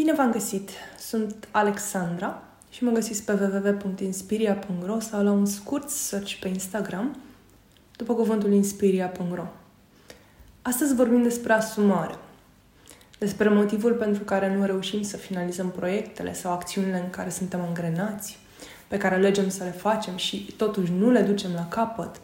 [0.00, 0.70] Bine v-am găsit!
[0.98, 7.16] Sunt Alexandra și mă găsiți pe www.inspiria.ro sau la un scurt search pe Instagram
[7.96, 9.46] după cuvântul inspiria.ro.
[10.62, 12.14] Astăzi vorbim despre asumare,
[13.18, 18.38] despre motivul pentru care nu reușim să finalizăm proiectele sau acțiunile în care suntem angrenați,
[18.88, 22.20] pe care alegem să le facem și totuși nu le ducem la capăt.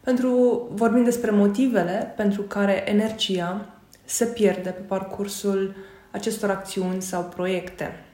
[0.00, 3.66] Pentru vorbim despre motivele pentru care energia
[4.04, 5.74] se pierde pe parcursul
[6.10, 8.04] acestor acțiuni sau proiecte.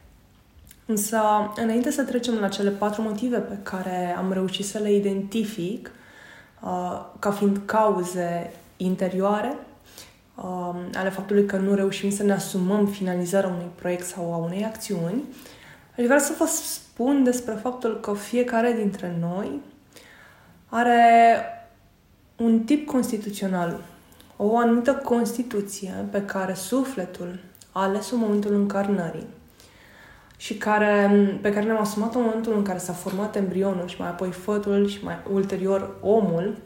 [0.86, 1.20] Însă,
[1.56, 5.90] înainte să trecem la cele patru motive pe care am reușit să le identific
[6.62, 9.56] uh, ca fiind cauze interioare
[10.34, 14.64] uh, ale faptului că nu reușim să ne asumăm finalizarea unui proiect sau a unei
[14.64, 15.22] acțiuni,
[15.98, 19.60] aș vrea să vă spun despre faptul că fiecare dintre noi
[20.68, 21.44] are
[22.36, 23.80] un tip constituțional,
[24.36, 27.38] o anumită constituție pe care sufletul
[27.76, 29.26] a ales în momentul încarnării
[30.36, 31.10] și care,
[31.42, 34.86] pe care ne-am asumat în momentul în care s-a format embrionul și mai apoi fătul
[34.86, 36.56] și mai ulterior omul,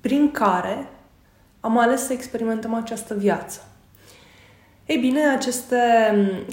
[0.00, 0.88] prin care
[1.60, 3.60] am ales să experimentăm această viață.
[4.86, 5.78] Ei bine, aceste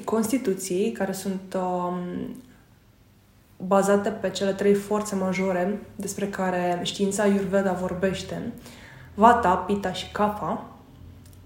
[0.06, 2.36] constituții, care sunt um,
[3.58, 8.52] bazate pe cele trei forțe majore despre care știința Ayurveda vorbește,
[9.14, 10.71] Vata, Pita și Kapha,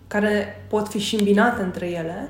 [0.08, 2.30] care pot fi și îmbinate între ele,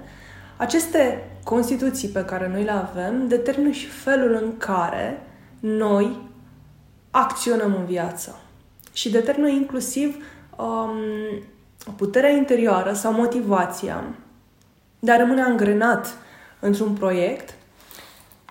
[0.57, 5.21] aceste constituții pe care noi le avem determină și felul în care
[5.59, 6.17] noi
[7.11, 8.39] acționăm în viață.
[8.93, 10.25] Și determină inclusiv
[10.57, 10.91] um,
[11.95, 14.03] puterea interioară sau motivația
[14.99, 16.17] de a rămâne angrenat
[16.59, 17.53] într-un proiect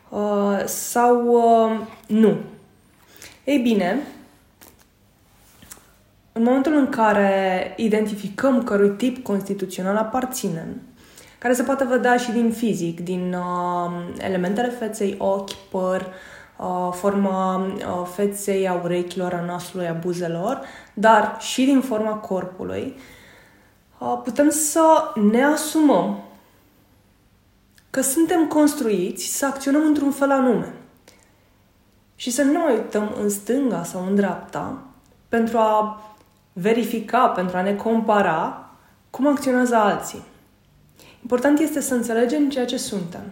[0.08, 2.36] uh, sau uh, nu.
[3.44, 3.98] Ei bine,
[6.36, 10.80] în momentul în care identificăm cărui tip constituțional aparținem,
[11.38, 16.06] care se poate vedea și din fizic, din uh, elementele feței, ochi, păr,
[16.56, 20.60] uh, forma uh, feței, a urechilor, a nasului, a buzelor,
[20.94, 22.96] dar și din forma corpului,
[23.98, 26.22] uh, putem să ne asumăm
[27.90, 30.74] că suntem construiți să acționăm într-un fel anume.
[32.16, 34.78] Și să nu ne uităm în stânga sau în dreapta
[35.28, 36.02] pentru a
[36.54, 38.70] verifica, pentru a ne compara
[39.10, 40.22] cum acționează alții.
[41.22, 43.22] Important este să înțelegem ceea ce suntem.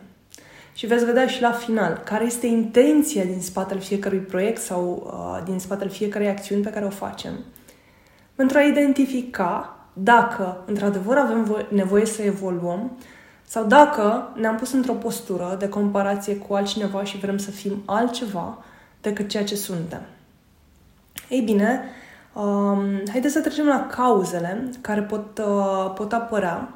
[0.75, 5.45] Și veți vedea și la final care este intenția din spatele fiecărui proiect sau uh,
[5.45, 7.33] din spatele fiecărei acțiuni pe care o facem.
[8.35, 12.99] Pentru a identifica dacă într-adevăr avem vo- nevoie să evoluăm
[13.47, 18.65] sau dacă ne-am pus într-o postură de comparație cu altcineva și vrem să fim altceva
[19.01, 20.03] decât ceea ce suntem.
[21.29, 21.81] Ei bine,
[22.33, 26.75] Um, haideți să trecem la cauzele care pot, uh, pot apărea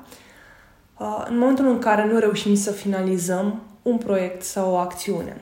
[0.99, 5.37] uh, în momentul în care nu reușim să finalizăm un proiect sau o acțiune.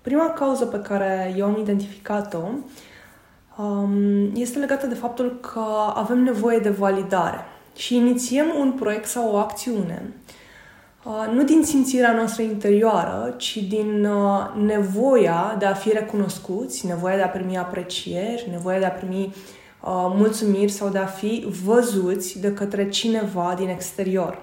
[0.00, 2.48] Prima cauză pe care eu am identificat-o
[3.62, 7.44] um, este legată de faptul că avem nevoie de validare
[7.76, 10.23] și inițiem un proiect sau o acțiune Uh,
[11.32, 17.22] nu din simțirea noastră interioară, ci din uh, nevoia de a fi recunoscuți, nevoia de
[17.22, 19.32] a primi aprecieri, nevoia de a primi uh,
[20.16, 24.38] mulțumiri sau de a fi văzuți de către cineva din exterior.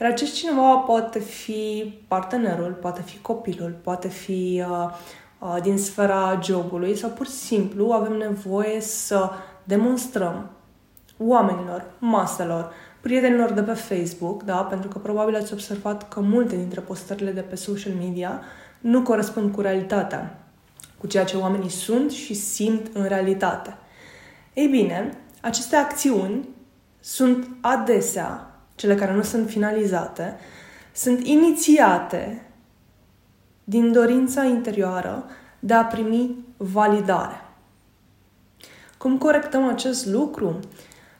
[0.00, 4.90] Iar acest cineva poate fi partenerul, poate fi copilul, poate fi uh,
[5.38, 9.30] uh, din sfera jobului sau pur și simplu avem nevoie să
[9.64, 10.50] demonstrăm
[11.18, 16.80] oamenilor, maselor, prietenilor de pe Facebook, da, pentru că probabil ați observat că multe dintre
[16.80, 18.42] postările de pe social media
[18.80, 20.38] nu corespund cu realitatea,
[20.98, 23.76] cu ceea ce oamenii sunt și simt în realitate.
[24.54, 26.48] Ei bine, aceste acțiuni
[27.00, 30.36] sunt adesea, cele care nu sunt finalizate,
[30.92, 32.46] sunt inițiate
[33.64, 35.24] din dorința interioară
[35.58, 37.44] de a primi validare.
[38.98, 40.60] Cum corectăm acest lucru?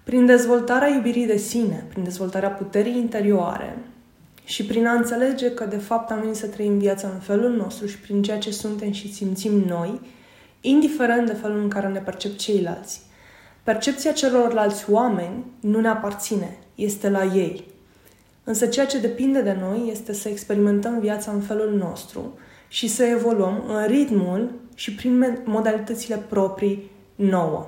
[0.04, 3.78] Prin dezvoltarea iubirii de sine, prin dezvoltarea puterii interioare
[4.44, 7.86] și prin a înțelege că de fapt am venit să trăim viața în felul nostru
[7.86, 10.00] și prin ceea ce suntem și simțim noi,
[10.60, 13.00] indiferent de felul în care ne percep ceilalți.
[13.62, 17.64] Percepția celorlalți oameni nu ne aparține, este la ei.
[18.44, 22.38] Însă ceea ce depinde de noi este să experimentăm viața în felul nostru
[22.68, 27.66] și să evoluăm în ritmul și prin modalitățile proprii nouă.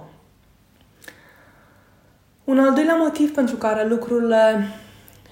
[2.52, 4.68] Un al doilea motiv pentru care lucrurile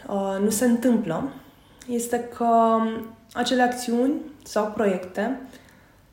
[0.09, 1.29] uh, nu se întâmplă
[1.87, 2.89] este că um,
[3.33, 4.13] acele acțiuni
[4.45, 5.41] sau proiecte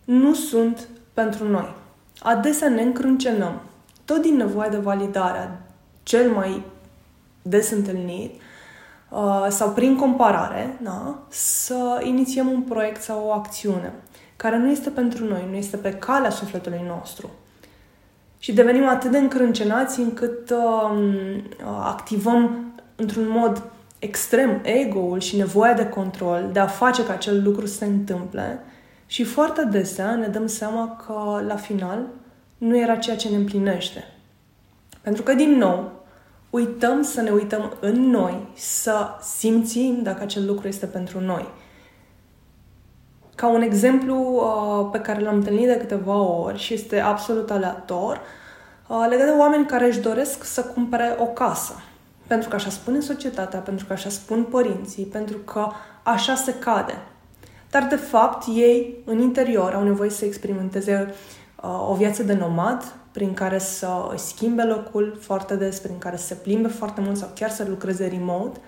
[0.03, 1.75] nu sunt pentru noi.
[2.19, 3.61] Adesea ne încrâncenăm,
[4.05, 5.59] tot din nevoia de validare,
[6.03, 6.63] cel mai
[7.41, 8.41] des întâlnit,
[9.09, 13.93] uh, sau prin comparare, da, să inițiem un proiect sau o acțiune
[14.35, 17.29] care nu este pentru noi, nu este pe calea sufletului nostru.
[18.47, 21.39] Și devenim atât de încrâncenați încât uh,
[21.83, 23.63] activăm într-un mod
[23.99, 28.59] extrem ego-ul și nevoia de control, de a face ca acel lucru să se întâmple
[29.05, 32.07] și foarte desea ne dăm seama că la final
[32.57, 34.03] nu era ceea ce ne împlinește.
[35.01, 36.05] Pentru că, din nou,
[36.49, 41.47] uităm să ne uităm în noi, să simțim dacă acel lucru este pentru noi.
[43.37, 48.21] Ca un exemplu uh, pe care l-am întâlnit de câteva ori și este absolut aleator,
[48.87, 51.73] uh, legat de oameni care își doresc să cumpere o casă.
[52.27, 55.67] Pentru că așa spune societatea, pentru că așa spun părinții, pentru că
[56.03, 56.97] așa se cade.
[57.71, 61.13] Dar, de fapt, ei, în interior, au nevoie să experimenteze
[61.63, 66.17] uh, o viață de nomad, prin care să își schimbe locul foarte des, prin care
[66.17, 68.59] să se plimbe foarte mult sau chiar să lucreze remote,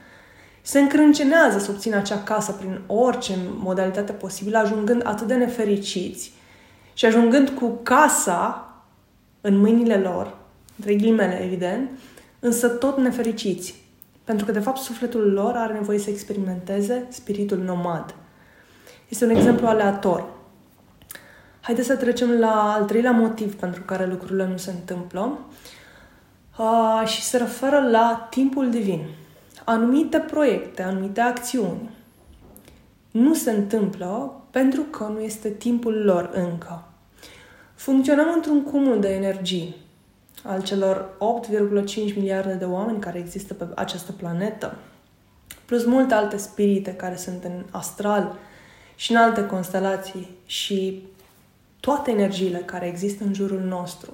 [0.69, 6.31] se încrâncenează să obțină acea casă prin orice modalitate posibilă, ajungând atât de nefericiți
[6.93, 8.73] și ajungând cu casa
[9.41, 10.37] în mâinile lor,
[10.77, 11.89] între ghilimele, evident,
[12.39, 13.75] însă tot nefericiți.
[14.23, 18.15] Pentru că, de fapt, sufletul lor are nevoie să experimenteze spiritul nomad.
[19.07, 20.27] Este un exemplu aleator.
[21.61, 25.39] Haideți să trecem la al treilea motiv pentru care lucrurile nu se întâmplă
[26.57, 29.05] uh, și se referă la timpul divin.
[29.69, 31.89] Anumite proiecte, anumite acțiuni
[33.11, 36.83] nu se întâmplă pentru că nu este timpul lor încă.
[37.75, 39.75] Funcționăm într-un cumul de energii
[40.43, 41.09] al celor
[41.85, 44.77] 8,5 miliarde de oameni care există pe această planetă,
[45.65, 48.37] plus multe alte spirite care sunt în astral
[48.95, 51.03] și în alte constelații și
[51.79, 54.13] toate energiile care există în jurul nostru.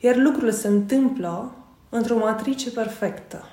[0.00, 1.54] Iar lucrurile se întâmplă
[1.88, 3.44] într-o matrice perfectă.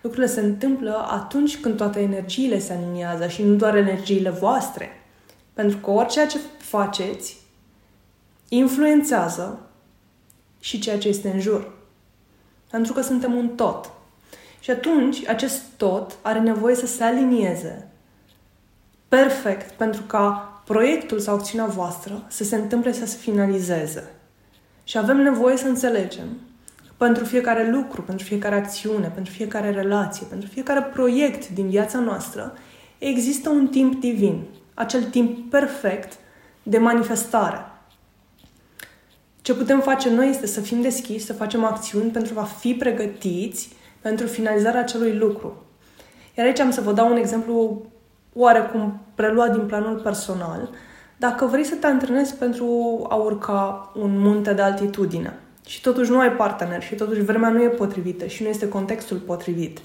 [0.00, 4.88] Lucrurile se întâmplă atunci când toate energiile se aliniază și nu doar energiile voastre.
[5.52, 7.36] Pentru că orice ce faceți
[8.48, 9.60] influențează
[10.60, 11.72] și ceea ce este în jur.
[12.70, 13.90] Pentru că suntem un tot.
[14.60, 17.88] Și atunci, acest tot are nevoie să se alinieze
[19.08, 24.10] perfect pentru ca proiectul sau acțiunea voastră să se întâmple să se finalizeze.
[24.84, 26.47] Și avem nevoie să înțelegem că
[26.98, 32.52] pentru fiecare lucru, pentru fiecare acțiune, pentru fiecare relație, pentru fiecare proiect din viața noastră,
[32.98, 34.42] există un timp divin,
[34.74, 36.18] acel timp perfect
[36.62, 37.58] de manifestare.
[39.42, 43.68] Ce putem face noi este să fim deschiși, să facem acțiuni pentru a fi pregătiți
[44.00, 45.62] pentru finalizarea acelui lucru.
[46.36, 47.82] Iar aici am să vă dau un exemplu
[48.32, 50.70] oarecum preluat din planul personal.
[51.16, 52.66] Dacă vrei să te antrenezi pentru
[53.08, 57.62] a urca un munte de altitudine și totuși nu ai partener și totuși vremea nu
[57.62, 59.78] e potrivită și nu este contextul potrivit,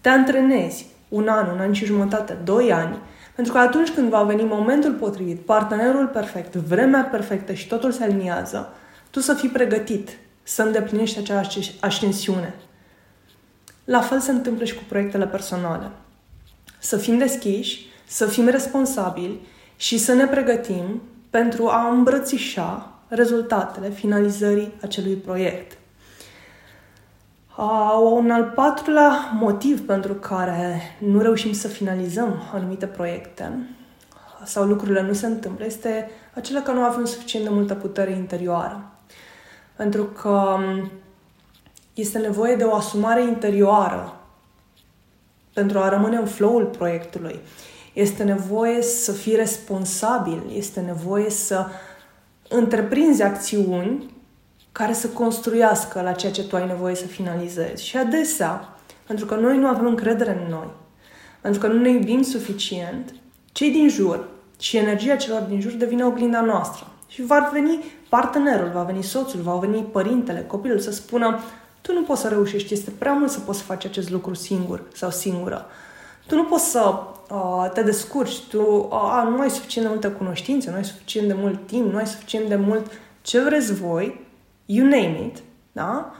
[0.00, 2.98] te antrenezi un an, un an și jumătate, doi ani,
[3.34, 8.02] pentru că atunci când va veni momentul potrivit, partenerul perfect, vremea perfectă și totul se
[8.02, 8.72] aliniază,
[9.10, 10.10] tu să fii pregătit
[10.42, 11.40] să îndeplinești acea
[11.80, 12.54] ascensiune.
[13.84, 15.90] La fel se întâmplă și cu proiectele personale.
[16.78, 19.40] Să fim deschiși, să fim responsabili
[19.76, 25.78] și să ne pregătim pentru a îmbrățișa rezultatele finalizării acelui proiect.
[28.02, 33.68] Un al patrulea motiv pentru care nu reușim să finalizăm anumite proiecte
[34.44, 38.90] sau lucrurile nu se întâmplă este acela că nu avem suficient de multă putere interioară.
[39.76, 40.58] Pentru că
[41.94, 44.20] este nevoie de o asumare interioară
[45.52, 47.40] pentru a rămâne în flow-ul proiectului.
[47.92, 51.66] Este nevoie să fii responsabil, este nevoie să
[52.48, 54.16] întreprinzi acțiuni
[54.72, 57.84] care să construiască la ceea ce tu ai nevoie să finalizezi.
[57.84, 58.76] Și adesea,
[59.06, 60.68] pentru că noi nu avem încredere în noi,
[61.40, 63.14] pentru că nu ne iubim suficient,
[63.52, 64.28] cei din jur
[64.60, 66.86] și energia celor din jur devine oglinda noastră.
[67.08, 71.40] Și va veni partenerul, va veni soțul, va veni părintele, copilul să spună
[71.80, 74.82] tu nu poți să reușești, este prea mult să poți să faci acest lucru singur
[74.94, 75.66] sau singură.
[76.28, 76.94] Tu nu poți să
[77.30, 81.34] uh, te descurci, tu uh, nu ai suficient de multă cunoștință, nu ai suficient de
[81.34, 82.90] mult timp, nu ai suficient de mult
[83.22, 84.26] ce vreți voi,
[84.66, 85.38] you name it,
[85.72, 86.12] da?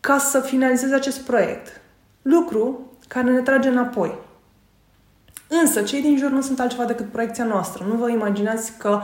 [0.00, 1.80] ca să finalizezi acest proiect.
[2.22, 4.18] Lucru care ne trage înapoi.
[5.48, 7.84] Însă, cei din jur nu sunt altceva decât proiecția noastră.
[7.84, 9.00] Nu vă imaginați că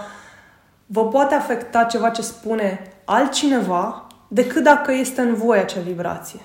[0.86, 6.40] vă poate afecta ceva ce spune altcineva decât dacă este în voi acea vibrație.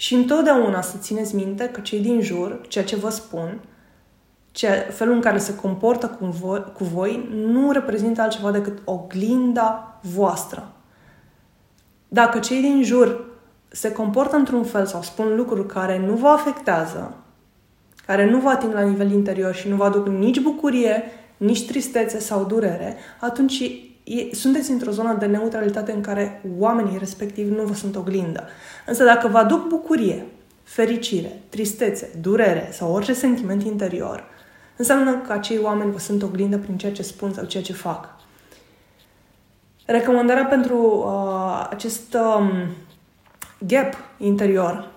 [0.00, 3.60] Și întotdeauna să țineți minte că cei din jur, ceea ce vă spun,
[4.50, 9.98] ceea, felul în care se comportă cu voi, cu voi, nu reprezintă altceva decât oglinda
[10.02, 10.72] voastră.
[12.08, 13.24] Dacă cei din jur
[13.68, 17.14] se comportă într-un fel sau spun lucruri care nu vă afectează,
[18.06, 21.02] care nu vă ating la nivel interior și nu vă aduc nici bucurie,
[21.36, 27.50] nici tristețe sau durere, atunci e, sunteți într-o zonă de neutralitate în care oamenii respectiv
[27.50, 28.48] nu vă sunt oglindă.
[28.86, 30.26] Însă dacă vă aduc bucurie,
[30.62, 34.24] fericire, tristețe, durere sau orice sentiment interior,
[34.76, 38.08] înseamnă că acei oameni vă sunt oglindă prin ceea ce spun sau ceea ce fac.
[39.86, 40.76] Recomandarea pentru
[41.06, 42.50] uh, acest um,
[43.66, 44.90] gap interior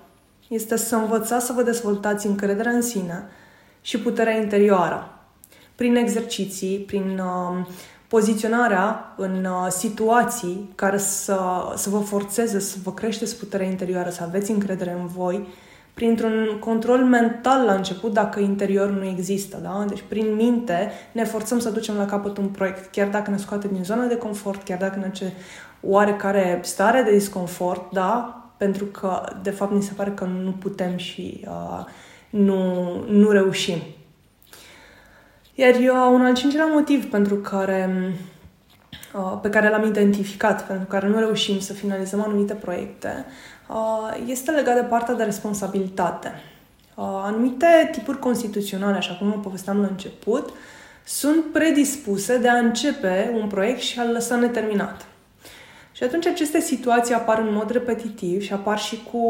[0.47, 3.27] este să învățați să vă dezvoltați încrederea în sine
[3.81, 5.13] și puterea interioară
[5.75, 7.65] prin exerciții, prin uh,
[8.13, 11.39] poziționarea în uh, situații care să,
[11.75, 15.47] să vă forțeze să vă creșteți puterea interioară, să aveți încredere în voi,
[15.93, 19.59] printr-un control mental la început, dacă interior nu există.
[19.63, 19.85] Da?
[19.87, 23.67] Deci, prin minte, ne forțăm să ducem la capăt un proiect, chiar dacă ne scoate
[23.67, 25.31] din zona de confort, chiar dacă ne ce
[25.81, 28.37] oarecare stare de disconfort, da?
[28.57, 31.85] pentru că, de fapt, ni se pare că nu putem și uh,
[32.29, 33.77] nu, nu reușim.
[35.55, 38.13] Iar eu, un al cincilea motiv pentru care,
[39.15, 43.25] uh, pe care l-am identificat, pentru care nu reușim să finalizăm anumite proiecte,
[43.69, 46.27] uh, este legat de partea de responsabilitate.
[46.95, 50.49] Uh, anumite tipuri constituționale, așa cum vă povesteam la început,
[51.05, 55.05] sunt predispuse de a începe un proiect și a-l lăsa neterminat.
[55.91, 59.27] Și atunci aceste situații apar în mod repetitiv și apar și cu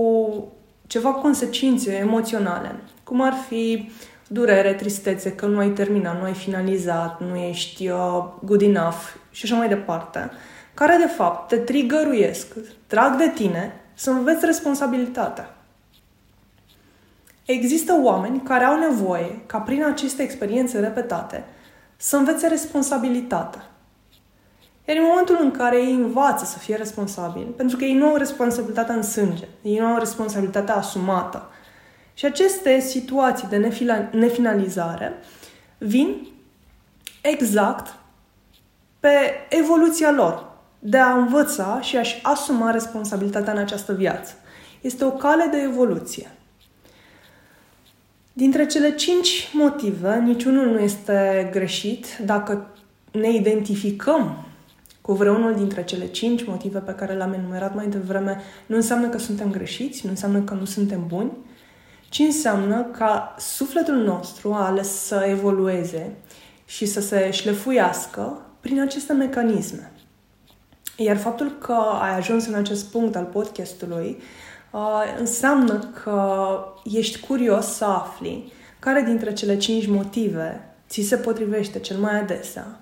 [0.88, 3.92] ceva consecințe emoționale, cum ar fi
[4.34, 9.46] durere, tristețe, că nu ai terminat, nu ai finalizat, nu ești uh, good enough și
[9.46, 10.32] așa mai departe,
[10.74, 12.48] care de fapt te trigăruiesc,
[12.88, 15.56] trag de tine să înveți responsabilitatea.
[17.46, 21.44] Există oameni care au nevoie ca prin aceste experiențe repetate
[21.98, 23.68] să învețe responsabilitatea.
[24.88, 28.16] Iar în momentul în care ei învață să fie responsabili, pentru că ei nu au
[28.16, 31.50] responsabilitatea în sânge, ei nu au responsabilitatea asumată,
[32.14, 33.72] și aceste situații de
[34.12, 35.14] nefinalizare
[35.78, 36.28] vin
[37.22, 37.96] exact
[39.00, 39.10] pe
[39.50, 44.34] evoluția lor, de a învăța și a-și asuma responsabilitatea în această viață.
[44.82, 46.32] Este o cale de evoluție.
[48.34, 52.68] Dintre cele cinci motive, niciunul nu este greșit dacă
[53.12, 54.46] ne identificăm
[55.02, 59.18] cu vreunul dintre cele cinci motive pe care le-am enumerat mai devreme, nu înseamnă că
[59.18, 61.32] suntem greșiți, nu înseamnă că nu suntem buni,
[62.14, 66.16] ci înseamnă ca sufletul nostru a ales să evolueze
[66.66, 69.92] și să se șlefuiască prin aceste mecanisme.
[70.98, 74.22] Iar faptul că ai ajuns în acest punct al podcastului
[74.72, 74.80] uh,
[75.20, 81.98] înseamnă că ești curios să afli care dintre cele cinci motive ți se potrivește cel
[81.98, 82.82] mai adesea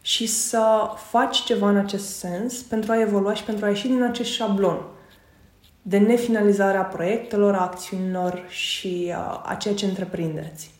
[0.00, 4.02] și să faci ceva în acest sens pentru a evolua și pentru a ieși din
[4.02, 4.78] acest șablon
[5.88, 10.70] de nefinalizare a proiectelor, a acțiunilor și uh, a ceea ce întreprindeți.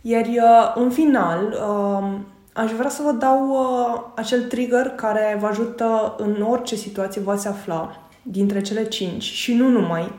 [0.00, 2.18] Iar uh, în final, uh,
[2.52, 7.48] aș vrea să vă dau uh, acel trigger care vă ajută în orice situație v-ați
[7.48, 10.12] afla dintre cele cinci și nu numai,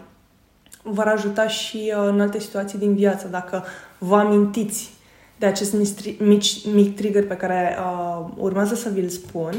[0.83, 3.63] vă ajuta și uh, în alte situații din viață, dacă
[3.97, 4.89] vă amintiți
[5.37, 5.73] de acest
[6.19, 9.53] mic, mic trigger pe care uh, urmează să vi-l spun.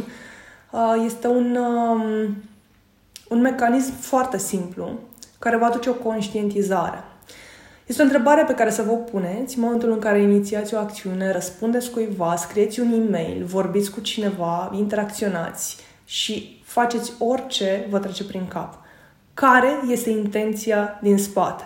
[0.70, 1.56] Uh, este un...
[1.56, 2.28] Uh,
[3.30, 4.98] un mecanism foarte simplu
[5.38, 7.04] care va aduce o conștientizare.
[7.86, 11.32] Este o întrebare pe care să vă puneți în momentul în care inițiați o acțiune,
[11.32, 18.46] răspundeți cuiva, scrieți un e-mail, vorbiți cu cineva, interacționați și faceți orice vă trece prin
[18.48, 18.78] cap.
[19.34, 21.64] Care este intenția din spate?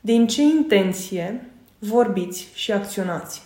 [0.00, 3.42] Din ce intenție vorbiți și acționați?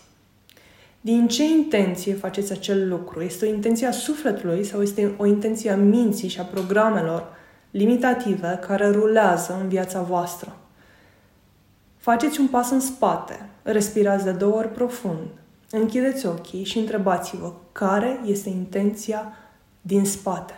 [1.08, 3.22] Din ce intenție faceți acel lucru?
[3.22, 7.36] Este o intenție a sufletului sau este o intenție a minții și a programelor
[7.70, 10.56] limitative care rulează în viața voastră?
[11.96, 15.26] Faceți un pas în spate, respirați de două ori profund,
[15.70, 19.32] închideți ochii și întrebați-vă care este intenția
[19.80, 20.54] din spate.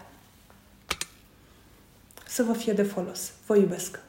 [2.27, 3.33] Să vă fie de folos.
[3.47, 4.01] Vă iubesc!